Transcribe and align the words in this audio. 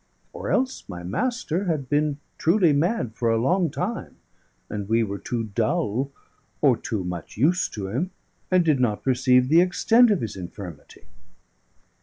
Or 0.33 0.49
else 0.49 0.83
my 0.89 1.03
master 1.03 1.65
had 1.65 1.87
been 1.87 2.17
truly 2.39 2.73
mad 2.73 3.13
for 3.13 3.29
a 3.29 3.37
long 3.37 3.69
time, 3.69 4.15
and 4.67 4.89
we 4.89 5.03
were 5.03 5.19
too 5.19 5.51
dull 5.53 6.09
or 6.59 6.75
too 6.75 7.03
much 7.03 7.37
used 7.37 7.71
to 7.75 7.89
him, 7.89 8.09
and 8.49 8.65
did 8.65 8.79
not 8.79 9.03
perceive 9.03 9.47
the 9.47 9.61
extent 9.61 10.09
of 10.09 10.21
his 10.21 10.35
infirmity. 10.35 11.03